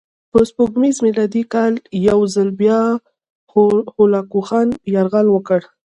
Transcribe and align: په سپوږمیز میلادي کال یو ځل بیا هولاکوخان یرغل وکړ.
په 0.31 0.39
سپوږمیز 0.49 0.95
میلادي 1.05 1.43
کال 1.53 1.73
یو 2.09 2.19
ځل 2.33 2.49
بیا 2.61 2.81
هولاکوخان 3.93 4.67
یرغل 4.93 5.27
وکړ. 5.31 5.61